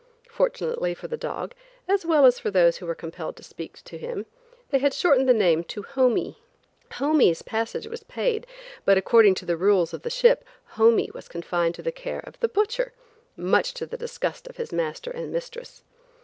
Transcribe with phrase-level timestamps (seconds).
[0.31, 1.53] Fortunately for the dog,
[1.87, 4.25] as well as for those who were compelled to speak to him,
[4.71, 6.37] they had shortened the name into "Homie."
[6.93, 8.47] "Homie's" passage was paid,
[8.83, 10.43] but according to the rules of the ship,
[10.73, 12.93] "Homie" was confined to the care of the butcher,
[13.37, 15.83] much to the disgust of his master and mistress.